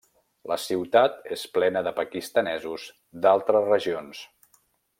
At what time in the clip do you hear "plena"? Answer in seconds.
1.57-1.83